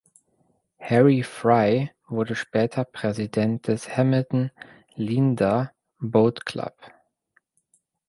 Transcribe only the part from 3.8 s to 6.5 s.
Hamilton Leander Boat